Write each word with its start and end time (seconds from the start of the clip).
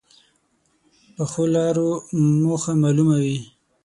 پخو 1.15 1.43
لارو 1.53 1.89
موخه 2.43 2.73
معلومه 2.81 3.15
وي 3.23 3.37